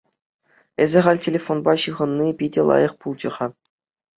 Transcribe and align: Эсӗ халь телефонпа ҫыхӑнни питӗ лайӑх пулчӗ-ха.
Эсӗ 0.85 0.99
халь 1.09 1.21
телефонпа 1.25 1.73
ҫыхӑнни 1.83 2.29
питӗ 2.41 2.61
лайӑх 2.71 2.93
пулчӗ-ха. 2.99 3.45